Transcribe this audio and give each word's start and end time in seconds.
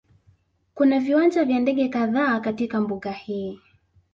Kuna 0.73 0.99
viwanja 0.99 1.45
vya 1.45 1.59
ndege 1.59 1.89
kadhaa 1.89 2.39
katika 2.39 2.81
mbuga 2.81 3.11
hii 3.11 3.59